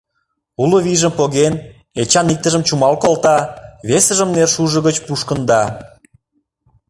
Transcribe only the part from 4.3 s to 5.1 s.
нершужо гыч